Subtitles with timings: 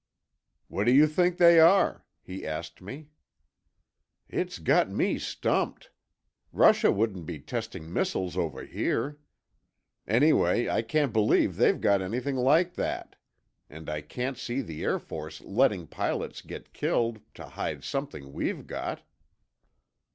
[0.67, 3.09] "What do you think they are?" he asked me.
[4.27, 5.91] "It's got me stumped.
[6.51, 9.19] Russia wouldn't be testing missiles over here.
[10.07, 13.15] Anyway, I can't believe they've got anything like that.
[13.69, 18.65] And I can't see the Air Force letting pilots get killed to hide something we've
[18.65, 19.03] got."